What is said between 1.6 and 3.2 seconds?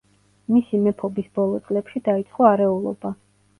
წლებში დაიწყო არეულობა.